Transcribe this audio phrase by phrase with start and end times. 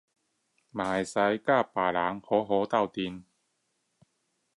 [0.03, 0.17] 也能跟別人好
[2.43, 2.97] 好相處